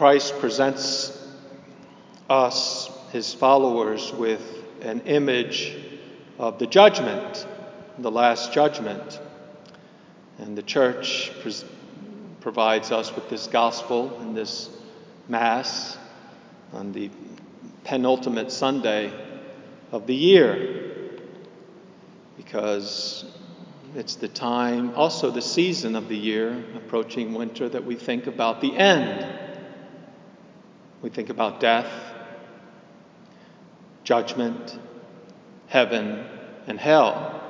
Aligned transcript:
Christ 0.00 0.38
presents 0.38 1.12
us, 2.30 2.88
his 3.12 3.34
followers, 3.34 4.10
with 4.14 4.40
an 4.80 5.02
image 5.02 5.76
of 6.38 6.58
the 6.58 6.66
judgment, 6.66 7.46
the 7.98 8.10
last 8.10 8.50
judgment. 8.50 9.20
And 10.38 10.56
the 10.56 10.62
church 10.62 11.30
pres- 11.42 11.66
provides 12.40 12.90
us 12.90 13.14
with 13.14 13.28
this 13.28 13.46
gospel 13.48 14.18
and 14.20 14.34
this 14.34 14.70
Mass 15.28 15.98
on 16.72 16.92
the 16.92 17.10
penultimate 17.84 18.50
Sunday 18.50 19.12
of 19.92 20.06
the 20.06 20.16
year 20.16 21.10
because 22.38 23.26
it's 23.94 24.14
the 24.14 24.28
time, 24.28 24.94
also 24.94 25.30
the 25.30 25.42
season 25.42 25.94
of 25.94 26.08
the 26.08 26.16
year, 26.16 26.64
approaching 26.74 27.34
winter, 27.34 27.68
that 27.68 27.84
we 27.84 27.96
think 27.96 28.26
about 28.28 28.62
the 28.62 28.74
end. 28.74 29.49
We 31.02 31.10
think 31.10 31.30
about 31.30 31.60
death, 31.60 31.90
judgment, 34.04 34.78
heaven, 35.66 36.26
and 36.66 36.78
hell. 36.78 37.42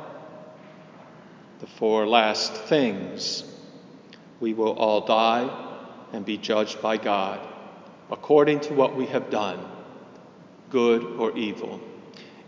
The 1.60 1.66
four 1.66 2.06
last 2.06 2.54
things. 2.54 3.44
We 4.40 4.54
will 4.54 4.72
all 4.72 5.02
die 5.04 5.50
and 6.12 6.24
be 6.24 6.38
judged 6.38 6.80
by 6.80 6.96
God 6.96 7.46
according 8.10 8.60
to 8.60 8.74
what 8.74 8.96
we 8.96 9.06
have 9.06 9.30
done, 9.30 9.64
good 10.70 11.04
or 11.04 11.36
evil. 11.36 11.80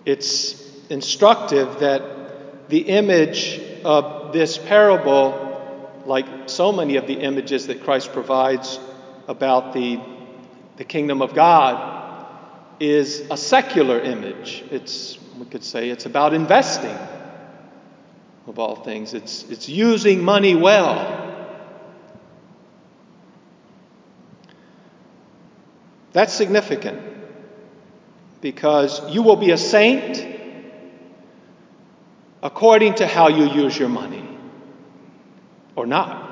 It's 0.04 0.60
instructive 0.88 1.80
that 1.80 2.68
the 2.68 2.80
image 2.80 3.60
of 3.84 4.32
this 4.32 4.58
parable, 4.58 6.00
like 6.06 6.26
so 6.46 6.72
many 6.72 6.96
of 6.96 7.06
the 7.06 7.14
images 7.14 7.68
that 7.68 7.84
Christ 7.84 8.12
provides 8.12 8.80
about 9.28 9.72
the, 9.72 10.00
the 10.82 10.88
kingdom 10.88 11.22
of 11.22 11.32
God, 11.32 12.26
is 12.80 13.20
a 13.30 13.36
secular 13.36 14.00
image. 14.00 14.64
It's, 14.72 15.16
we 15.38 15.46
could 15.46 15.62
say, 15.62 15.90
it's 15.90 16.06
about 16.06 16.34
investing, 16.34 16.98
of 18.48 18.58
all 18.58 18.74
things. 18.74 19.14
It's, 19.14 19.44
it's 19.48 19.68
using 19.68 20.24
money 20.24 20.56
well. 20.56 20.98
That's 26.12 26.32
significant 26.32 27.00
because 28.40 29.08
you 29.08 29.22
will 29.22 29.36
be 29.36 29.52
a 29.52 29.58
saint 29.58 30.26
according 32.42 32.96
to 32.96 33.06
how 33.06 33.28
you 33.28 33.48
use 33.48 33.78
your 33.78 33.88
money 33.88 34.28
or 35.76 35.86
not. 35.86 36.28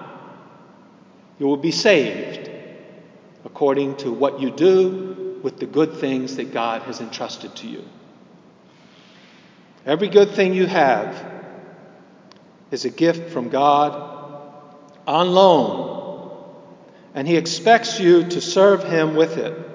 You 1.39 1.47
will 1.47 1.57
be 1.57 1.71
saved 1.71 2.50
according 3.45 3.97
to 3.97 4.13
what 4.13 4.41
you 4.41 4.51
do 4.51 5.39
with 5.43 5.59
the 5.59 5.67
good 5.67 5.95
things 5.95 6.37
that 6.37 6.53
God 6.53 6.83
has 6.83 7.01
entrusted 7.01 7.55
to 7.57 7.67
you. 7.67 7.85
Every 9.87 10.09
good 10.09 10.31
thing 10.33 10.53
you 10.55 10.67
have 10.67 11.25
is 12.71 12.85
a 12.85 12.91
gift 12.91 13.33
from 13.33 13.49
God 13.49 14.09
on 15.07 15.33
loan, 15.33 16.33
and 17.15 17.27
He 17.27 17.37
expects 17.37 17.99
you 17.99 18.25
to 18.29 18.41
serve 18.41 18.85
Him 18.85 19.17
with 19.17 19.39
it. 19.39 19.71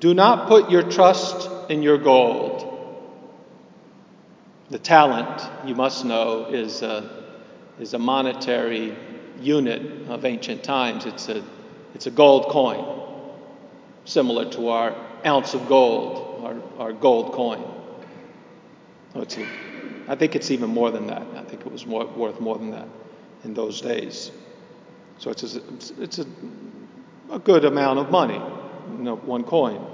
Do 0.00 0.14
not 0.14 0.48
put 0.48 0.70
your 0.70 0.82
trust 0.82 1.48
in 1.70 1.82
your 1.82 1.96
gold. 1.96 2.68
The 4.68 4.78
talent, 4.78 5.42
you 5.64 5.74
must 5.74 6.04
know, 6.04 6.46
is 6.46 6.82
a, 6.82 7.24
is 7.78 7.94
a 7.94 7.98
monetary 7.98 8.96
unit 9.42 10.08
of 10.08 10.24
ancient 10.24 10.62
times. 10.62 11.06
It's 11.06 11.28
a, 11.28 11.42
it's 11.94 12.06
a 12.06 12.10
gold 12.10 12.48
coin, 12.48 12.84
similar 14.04 14.50
to 14.52 14.68
our 14.68 14.94
ounce 15.24 15.54
of 15.54 15.68
gold, 15.68 16.44
our, 16.44 16.84
our 16.86 16.92
gold 16.92 17.32
coin. 17.32 17.62
Oh, 19.14 19.22
it's 19.22 19.36
I 20.08 20.16
think 20.16 20.34
it's 20.34 20.50
even 20.50 20.70
more 20.70 20.90
than 20.90 21.06
that. 21.08 21.22
I 21.36 21.42
think 21.42 21.64
it 21.64 21.70
was 21.70 21.86
more, 21.86 22.06
worth 22.06 22.40
more 22.40 22.58
than 22.58 22.70
that 22.72 22.88
in 23.44 23.54
those 23.54 23.80
days. 23.80 24.30
So 25.18 25.30
it's 25.30 25.42
a, 25.54 25.62
it's 26.00 26.18
a, 26.18 26.26
a 27.30 27.38
good 27.38 27.64
amount 27.64 27.98
of 27.98 28.10
money, 28.10 28.40
you 28.96 29.04
know, 29.04 29.16
one 29.16 29.44
coin. 29.44 29.84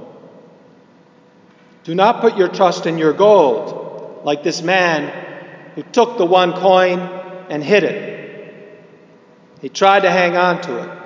Do 1.85 1.95
not 1.95 2.21
put 2.21 2.37
your 2.37 2.49
trust 2.49 2.87
in 2.87 2.99
your 2.99 3.13
gold, 3.13 4.23
like 4.25 4.43
this 4.43 4.63
man 4.63 5.13
who 5.75 5.83
took 5.83 6.19
the 6.19 6.27
one 6.27 6.53
coin 6.53 6.99
and 7.51 7.63
hid 7.63 7.85
it. 7.85 8.18
He 9.61 9.69
tried 9.69 10.01
to 10.01 10.11
hang 10.11 10.37
on 10.37 10.61
to 10.63 10.79
it. 10.85 10.99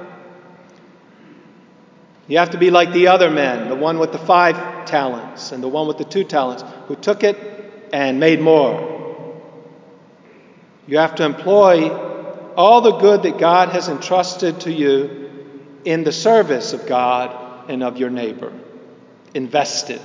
You 2.28 2.38
have 2.38 2.50
to 2.50 2.58
be 2.58 2.70
like 2.70 2.92
the 2.92 3.08
other 3.08 3.30
men, 3.30 3.68
the 3.68 3.74
one 3.74 3.98
with 3.98 4.12
the 4.12 4.18
five 4.18 4.86
talents 4.86 5.52
and 5.52 5.62
the 5.62 5.68
one 5.68 5.88
with 5.88 5.98
the 5.98 6.04
two 6.04 6.24
talents, 6.24 6.64
who 6.86 6.96
took 6.96 7.24
it 7.24 7.36
and 7.92 8.20
made 8.20 8.40
more. 8.40 8.90
You 10.86 10.98
have 10.98 11.16
to 11.16 11.24
employ 11.24 11.90
all 12.54 12.80
the 12.80 12.92
good 12.92 13.22
that 13.22 13.38
God 13.38 13.70
has 13.70 13.88
entrusted 13.88 14.60
to 14.60 14.72
you 14.72 15.30
in 15.84 16.04
the 16.04 16.12
service 16.12 16.72
of 16.72 16.86
God 16.86 17.70
and 17.70 17.82
of 17.82 17.96
your 17.96 18.10
neighbor. 18.10 18.52
Invest 19.34 19.90
it. 19.90 20.02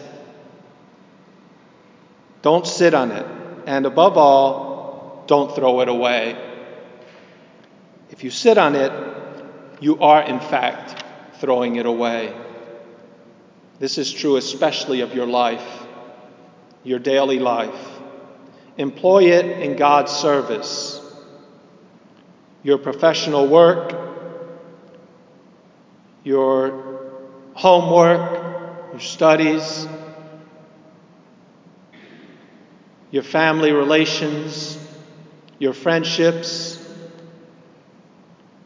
Don't 2.41 2.65
sit 2.65 2.93
on 2.93 3.11
it. 3.11 3.25
And 3.65 3.85
above 3.85 4.17
all, 4.17 5.23
don't 5.27 5.53
throw 5.53 5.81
it 5.81 5.89
away. 5.89 6.46
If 8.09 8.23
you 8.23 8.29
sit 8.29 8.57
on 8.57 8.75
it, 8.75 8.91
you 9.79 9.99
are 9.99 10.21
in 10.21 10.39
fact 10.39 11.03
throwing 11.39 11.75
it 11.75 11.85
away. 11.85 12.33
This 13.79 13.97
is 13.97 14.11
true 14.11 14.37
especially 14.37 15.01
of 15.01 15.13
your 15.13 15.27
life, 15.27 15.85
your 16.83 16.99
daily 16.99 17.39
life. 17.39 17.79
Employ 18.77 19.31
it 19.31 19.45
in 19.61 19.75
God's 19.75 20.11
service. 20.11 21.01
Your 22.63 22.77
professional 22.77 23.47
work, 23.47 23.93
your 26.23 26.99
homework, 27.53 28.91
your 28.91 28.99
studies, 28.99 29.87
your 33.11 33.23
family 33.23 33.71
relations, 33.71 34.77
your 35.59 35.73
friendships. 35.73 36.83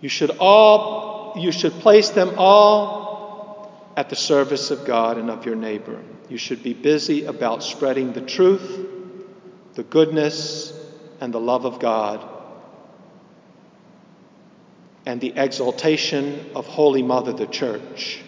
You 0.02 0.10
should 0.10 0.32
all 0.40 1.34
you 1.38 1.52
should 1.52 1.74
place 1.74 2.10
them 2.10 2.34
all 2.38 3.92
at 3.96 4.10
the 4.10 4.16
service 4.16 4.72
of 4.72 4.86
God 4.86 5.18
and 5.18 5.30
of 5.30 5.46
your 5.46 5.56
neighbor. 5.56 6.02
You 6.30 6.38
should 6.38 6.64
be 6.64 6.74
busy 6.74 7.26
about 7.26 7.64
spreading 7.64 8.14
the 8.14 8.22
truth, 8.22 8.88
the 9.76 9.84
goodness, 9.84 10.74
and 11.20 11.34
the 11.34 11.40
love 11.40 11.66
of 11.66 11.80
God, 11.80 12.28
and 15.06 15.22
the 15.22 15.34
exaltation 15.36 16.52
of 16.56 16.66
Holy 16.66 17.04
Mother 17.04 17.34
the 17.34 17.48
Church. 17.48 18.22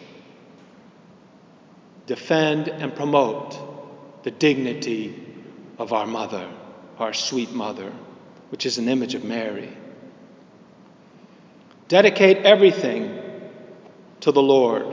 Defend 2.05 2.67
and 2.67 2.94
promote 2.95 4.23
the 4.23 4.31
dignity 4.31 5.25
of 5.78 5.94
our 5.94 6.05
mother, 6.05 6.50
our 7.00 7.13
sweet 7.13 7.51
mother, 7.51 7.91
which 8.50 8.66
is 8.66 8.78
an 8.78 8.90
image 8.90 9.16
of 9.16 9.23
Mary. 9.23 9.69
Dedicate 11.88 12.38
everything 12.38 13.19
to 14.21 14.31
the 14.31 14.41
Lord. 14.41 14.85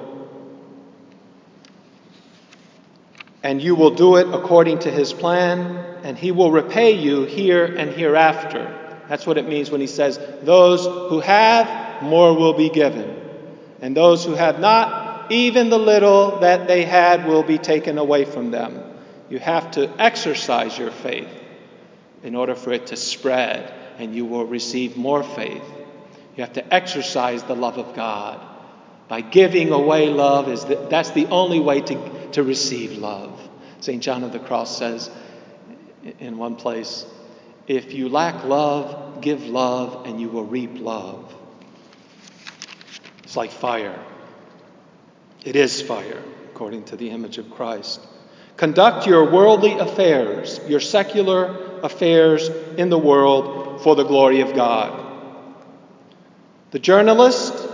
And 3.42 3.62
you 3.62 3.74
will 3.74 3.94
do 3.94 4.16
it 4.16 4.26
according 4.34 4.80
to 4.80 4.90
his 4.90 5.12
plan, 5.12 5.76
and 6.02 6.18
he 6.18 6.30
will 6.30 6.50
repay 6.50 6.92
you 6.92 7.24
here 7.24 7.64
and 7.64 7.90
hereafter. 7.90 8.76
That's 9.08 9.26
what 9.26 9.38
it 9.38 9.48
means 9.48 9.70
when 9.70 9.80
he 9.80 9.86
says, 9.86 10.20
Those 10.42 10.84
who 10.84 11.20
have, 11.20 12.02
more 12.02 12.34
will 12.34 12.54
be 12.54 12.70
given. 12.70 13.18
And 13.80 13.96
those 13.96 14.24
who 14.24 14.34
have 14.34 14.60
not, 14.60 15.32
even 15.32 15.70
the 15.70 15.78
little 15.78 16.40
that 16.40 16.66
they 16.66 16.84
had 16.84 17.26
will 17.26 17.42
be 17.42 17.58
taken 17.58 17.98
away 17.98 18.24
from 18.24 18.50
them. 18.50 18.82
You 19.28 19.38
have 19.38 19.70
to 19.72 19.90
exercise 19.98 20.76
your 20.76 20.90
faith 20.90 21.28
in 22.22 22.34
order 22.34 22.54
for 22.54 22.72
it 22.72 22.88
to 22.88 22.96
spread, 22.96 23.72
and 23.98 24.14
you 24.14 24.24
will 24.24 24.44
receive 24.44 24.96
more 24.96 25.22
faith. 25.22 25.64
You 26.40 26.46
have 26.46 26.54
to 26.54 26.72
exercise 26.74 27.42
the 27.42 27.54
love 27.54 27.76
of 27.76 27.94
God. 27.94 28.40
By 29.08 29.20
giving 29.20 29.72
away 29.72 30.08
love, 30.08 30.48
is 30.48 30.64
the, 30.64 30.76
that's 30.88 31.10
the 31.10 31.26
only 31.26 31.60
way 31.60 31.82
to, 31.82 32.30
to 32.30 32.42
receive 32.42 32.92
love. 32.92 33.38
St. 33.80 34.02
John 34.02 34.24
of 34.24 34.32
the 34.32 34.38
Cross 34.38 34.78
says 34.78 35.10
in 36.18 36.38
one 36.38 36.56
place, 36.56 37.04
if 37.66 37.92
you 37.92 38.08
lack 38.08 38.44
love, 38.44 39.20
give 39.20 39.44
love, 39.44 40.06
and 40.06 40.18
you 40.18 40.30
will 40.30 40.46
reap 40.46 40.80
love. 40.80 41.30
It's 43.22 43.36
like 43.36 43.50
fire. 43.50 44.02
It 45.44 45.56
is 45.56 45.82
fire, 45.82 46.22
according 46.54 46.84
to 46.84 46.96
the 46.96 47.10
image 47.10 47.36
of 47.36 47.50
Christ. 47.50 48.00
Conduct 48.56 49.06
your 49.06 49.30
worldly 49.30 49.78
affairs, 49.78 50.58
your 50.66 50.80
secular 50.80 51.80
affairs 51.82 52.48
in 52.78 52.88
the 52.88 52.98
world 52.98 53.82
for 53.82 53.94
the 53.94 54.04
glory 54.04 54.40
of 54.40 54.54
God. 54.54 55.09
The 56.70 56.78
journalist 56.78 57.68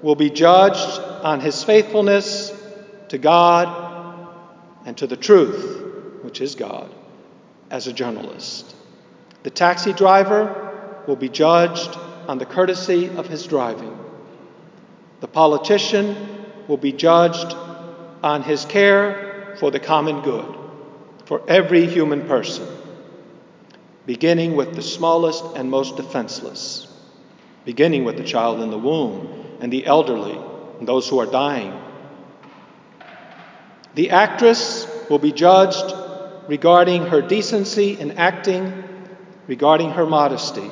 will 0.00 0.14
be 0.14 0.30
judged 0.30 1.00
on 1.22 1.40
his 1.40 1.62
faithfulness 1.62 2.52
to 3.08 3.18
God 3.18 4.28
and 4.86 4.96
to 4.98 5.06
the 5.06 5.16
truth, 5.16 6.22
which 6.22 6.40
is 6.40 6.54
God, 6.54 6.90
as 7.70 7.86
a 7.86 7.92
journalist. 7.92 8.74
The 9.42 9.50
taxi 9.50 9.92
driver 9.92 11.02
will 11.06 11.16
be 11.16 11.28
judged 11.28 11.96
on 12.26 12.38
the 12.38 12.46
courtesy 12.46 13.08
of 13.08 13.26
his 13.26 13.46
driving. 13.46 13.98
The 15.20 15.28
politician 15.28 16.16
will 16.68 16.76
be 16.76 16.92
judged 16.92 17.54
on 18.22 18.42
his 18.42 18.64
care 18.64 19.56
for 19.58 19.70
the 19.70 19.80
common 19.80 20.22
good, 20.22 20.56
for 21.26 21.42
every 21.48 21.86
human 21.86 22.26
person, 22.26 22.66
beginning 24.06 24.56
with 24.56 24.74
the 24.74 24.82
smallest 24.82 25.44
and 25.56 25.70
most 25.70 25.96
defenseless, 25.96 26.86
beginning 27.64 28.04
with 28.04 28.16
the 28.16 28.24
child 28.24 28.60
in 28.60 28.70
the 28.70 28.78
womb 28.78 29.58
and 29.60 29.72
the 29.72 29.86
elderly 29.86 30.38
and 30.78 30.88
those 30.88 31.08
who 31.08 31.20
are 31.20 31.26
dying. 31.26 31.80
The 33.94 34.10
actress 34.10 34.86
will 35.08 35.18
be 35.18 35.32
judged 35.32 35.94
regarding 36.48 37.06
her 37.06 37.22
decency 37.22 37.98
in 37.98 38.12
acting, 38.12 38.82
regarding 39.46 39.90
her 39.90 40.06
modesty. 40.06 40.70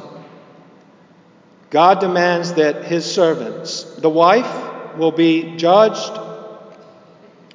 God 1.69 2.01
demands 2.01 2.55
that 2.55 2.85
his 2.85 3.05
servants, 3.05 3.85
the 3.97 4.11
wife, 4.11 4.97
will 4.97 5.13
be 5.13 5.57
judged 5.57 6.19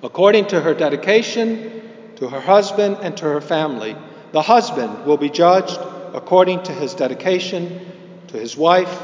according 0.02 0.48
to 0.48 0.62
her 0.62 0.74
dedication 0.74 1.82
to 2.16 2.30
her 2.30 2.40
husband 2.40 2.98
and 3.02 3.18
to 3.18 3.26
her 3.26 3.42
family. 3.42 3.98
The 4.32 4.42
husband 4.42 5.06
will 5.06 5.18
be 5.18 5.30
judged 5.30 5.78
according 6.14 6.64
to 6.64 6.72
his 6.72 6.94
dedication 6.94 7.82
to 8.28 8.38
his 8.38 8.56
wife 8.56 9.04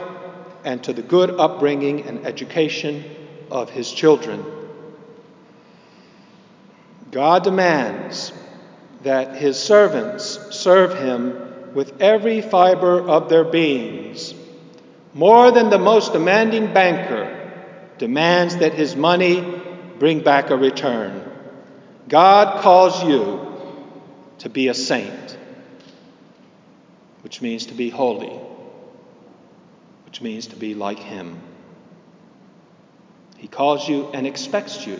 and 0.63 0.83
to 0.83 0.93
the 0.93 1.01
good 1.01 1.29
upbringing 1.31 2.03
and 2.03 2.25
education 2.25 3.03
of 3.49 3.69
his 3.69 3.91
children. 3.91 4.45
God 7.11 7.43
demands 7.43 8.31
that 9.03 9.35
his 9.35 9.59
servants 9.59 10.39
serve 10.51 10.97
him 10.97 11.73
with 11.73 12.01
every 12.01 12.41
fiber 12.41 13.01
of 13.01 13.29
their 13.29 13.43
beings, 13.43 14.33
more 15.13 15.51
than 15.51 15.69
the 15.69 15.79
most 15.79 16.13
demanding 16.13 16.73
banker 16.73 17.37
demands 17.97 18.57
that 18.57 18.73
his 18.73 18.95
money 18.95 19.61
bring 19.99 20.21
back 20.21 20.49
a 20.49 20.57
return. 20.57 21.29
God 22.07 22.61
calls 22.61 23.03
you 23.03 23.47
to 24.39 24.49
be 24.49 24.69
a 24.69 24.73
saint, 24.73 25.37
which 27.21 27.41
means 27.41 27.67
to 27.67 27.73
be 27.73 27.89
holy, 27.89 28.31
which 30.11 30.21
means 30.21 30.47
to 30.47 30.57
be 30.57 30.75
like 30.75 30.99
him. 30.99 31.39
He 33.37 33.47
calls 33.47 33.87
you 33.87 34.09
and 34.13 34.27
expects 34.27 34.85
you 34.85 34.99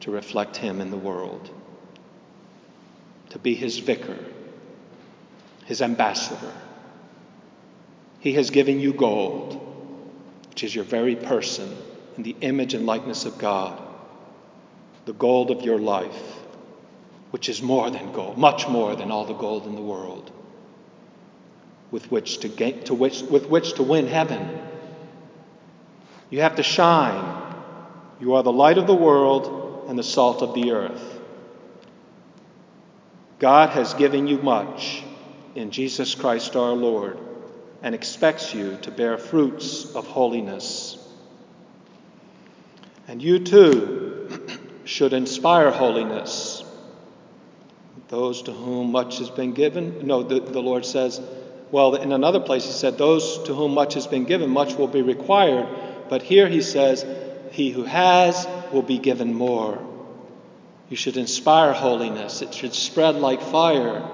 to 0.00 0.10
reflect 0.10 0.56
Him 0.56 0.80
in 0.80 0.90
the 0.90 0.96
world, 0.96 1.50
to 3.28 3.38
be 3.38 3.54
His 3.54 3.76
vicar, 3.78 4.16
His 5.66 5.82
ambassador. 5.82 6.54
He 8.20 8.32
has 8.32 8.48
given 8.48 8.80
you 8.80 8.94
gold, 8.94 9.60
which 10.48 10.64
is 10.64 10.74
your 10.74 10.84
very 10.84 11.14
person 11.14 11.76
in 12.16 12.22
the 12.22 12.36
image 12.40 12.72
and 12.72 12.86
likeness 12.86 13.26
of 13.26 13.36
God, 13.36 13.78
the 15.04 15.12
gold 15.12 15.50
of 15.50 15.60
your 15.60 15.78
life, 15.78 16.36
which 17.32 17.50
is 17.50 17.60
more 17.60 17.90
than 17.90 18.12
gold, 18.12 18.38
much 18.38 18.66
more 18.66 18.96
than 18.96 19.10
all 19.10 19.26
the 19.26 19.34
gold 19.34 19.66
in 19.66 19.74
the 19.74 19.82
world, 19.82 20.32
with 21.90 22.10
which 22.10 22.38
to, 22.38 22.48
gain, 22.48 22.82
to 22.84 22.94
which, 22.94 23.22
with 23.22 23.46
which 23.48 23.74
to 23.74 23.82
win 23.82 24.06
heaven. 24.06 24.60
You 26.30 26.42
have 26.42 26.56
to 26.56 26.62
shine. 26.62 27.54
You 28.20 28.34
are 28.34 28.42
the 28.42 28.52
light 28.52 28.78
of 28.78 28.86
the 28.86 28.94
world 28.94 29.86
and 29.88 29.98
the 29.98 30.02
salt 30.02 30.42
of 30.42 30.54
the 30.54 30.72
earth. 30.72 31.20
God 33.38 33.70
has 33.70 33.94
given 33.94 34.26
you 34.26 34.38
much 34.38 35.02
in 35.54 35.70
Jesus 35.70 36.14
Christ 36.14 36.56
our 36.56 36.72
Lord 36.72 37.18
and 37.82 37.94
expects 37.94 38.54
you 38.54 38.76
to 38.82 38.90
bear 38.90 39.16
fruits 39.16 39.94
of 39.94 40.06
holiness. 40.06 40.96
And 43.06 43.22
you 43.22 43.38
too 43.38 44.28
should 44.84 45.12
inspire 45.12 45.70
holiness. 45.70 46.64
Those 48.08 48.42
to 48.42 48.52
whom 48.52 48.90
much 48.92 49.18
has 49.18 49.30
been 49.30 49.52
given, 49.52 50.06
no, 50.06 50.22
the, 50.22 50.40
the 50.40 50.60
Lord 50.60 50.84
says, 50.84 51.20
well, 51.70 51.94
in 51.94 52.12
another 52.12 52.40
place, 52.40 52.64
He 52.64 52.72
said, 52.72 52.98
Those 52.98 53.42
to 53.44 53.54
whom 53.54 53.74
much 53.74 53.94
has 53.94 54.06
been 54.06 54.24
given, 54.24 54.50
much 54.50 54.74
will 54.74 54.88
be 54.88 55.02
required. 55.02 55.68
But 56.08 56.22
here 56.22 56.48
he 56.48 56.62
says, 56.62 57.04
He 57.52 57.70
who 57.70 57.84
has 57.84 58.46
will 58.72 58.82
be 58.82 58.98
given 58.98 59.34
more. 59.34 59.78
You 60.88 60.96
should 60.96 61.18
inspire 61.18 61.72
holiness, 61.72 62.40
it 62.40 62.54
should 62.54 62.74
spread 62.74 63.16
like 63.16 63.42
fire 63.42 64.08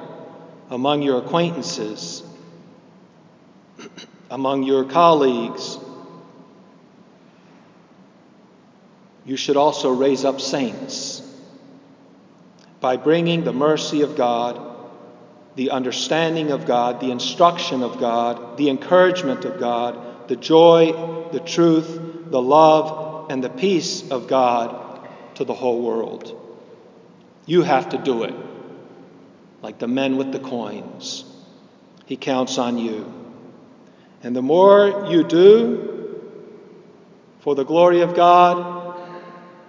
among 0.70 1.02
your 1.02 1.18
acquaintances, 1.18 2.22
among 4.30 4.64
your 4.64 4.84
colleagues. 4.84 5.78
You 9.24 9.36
should 9.36 9.56
also 9.56 9.92
raise 9.92 10.24
up 10.24 10.40
saints 10.40 11.22
by 12.80 12.96
bringing 12.96 13.44
the 13.44 13.52
mercy 13.52 14.02
of 14.02 14.16
God, 14.16 14.73
the 15.56 15.70
understanding 15.70 16.50
of 16.50 16.66
God, 16.66 17.00
the 17.00 17.10
instruction 17.10 17.82
of 17.82 17.98
God, 17.98 18.56
the 18.56 18.70
encouragement 18.70 19.44
of 19.44 19.60
God, 19.60 20.28
the 20.28 20.36
joy 20.36 21.14
the 21.34 21.40
truth, 21.40 22.00
the 22.30 22.40
love, 22.40 23.30
and 23.30 23.42
the 23.42 23.50
peace 23.50 24.10
of 24.10 24.28
God 24.28 25.06
to 25.34 25.44
the 25.44 25.52
whole 25.52 25.82
world. 25.82 26.40
You 27.44 27.62
have 27.62 27.90
to 27.90 27.98
do 27.98 28.22
it, 28.22 28.34
like 29.60 29.78
the 29.78 29.88
men 29.88 30.16
with 30.16 30.32
the 30.32 30.38
coins. 30.38 31.24
He 32.06 32.16
counts 32.16 32.56
on 32.56 32.78
you. 32.78 33.12
And 34.22 34.34
the 34.34 34.42
more 34.42 35.08
you 35.10 35.24
do 35.24 36.20
for 37.40 37.54
the 37.54 37.64
glory 37.64 38.00
of 38.00 38.14
God, 38.14 38.96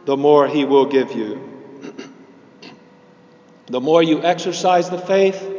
the 0.05 0.15
more 0.15 0.47
He 0.47 0.65
will 0.65 0.85
give 0.85 1.13
you. 1.13 1.41
the 3.67 3.81
more 3.81 4.03
you 4.03 4.21
exercise 4.23 4.89
the 4.89 4.99
faith, 4.99 5.54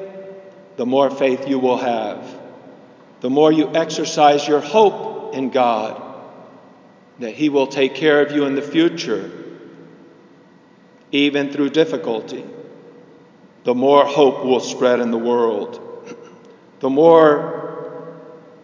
the 0.77 0.87
more 0.87 1.11
faith 1.11 1.49
you 1.49 1.59
will 1.59 1.79
have. 1.79 2.41
The 3.21 3.31
more 3.31 3.51
you 3.51 3.75
exercise 3.75 4.47
your 4.47 4.61
hope 4.61 5.35
in 5.35 5.51
God, 5.51 6.03
that 7.19 7.35
He 7.35 7.49
will 7.49 7.67
take 7.67 7.95
care 7.95 8.21
of 8.21 8.33
you 8.33 8.45
in 8.45 8.55
the 8.55 8.63
future, 8.63 9.31
even 11.13 11.51
through 11.51 11.71
difficulty, 11.71 12.45
the 13.65 13.75
more 13.75 14.05
hope 14.05 14.45
will 14.45 14.61
spread 14.61 15.01
in 15.01 15.11
the 15.11 15.19
world. 15.19 15.83
The 16.81 16.91
more 16.91 18.15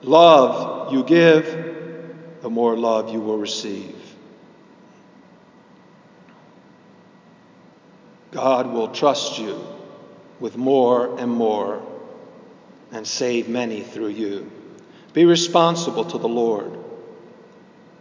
love 0.02 0.92
you 0.92 1.02
give, 1.02 2.40
the 2.42 2.50
more 2.50 2.76
love 2.76 3.12
you 3.12 3.20
will 3.20 3.38
receive. 3.38 3.96
God 8.32 8.72
will 8.72 8.88
trust 8.88 9.38
you 9.38 9.64
with 10.40 10.56
more 10.56 11.18
and 11.18 11.30
more 11.30 11.82
and 12.92 13.06
save 13.06 13.48
many 13.48 13.80
through 13.80 14.08
you. 14.08 14.50
Be 15.12 15.24
responsible 15.24 16.04
to 16.04 16.18
the 16.18 16.28
Lord, 16.28 16.78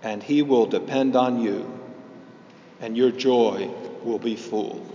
and 0.04 0.22
He 0.22 0.42
will 0.42 0.66
depend 0.66 1.16
on 1.16 1.42
you, 1.42 1.80
and 2.80 2.96
your 2.96 3.12
joy 3.12 3.70
will 4.04 4.20
be 4.20 4.36
full. 4.36 4.86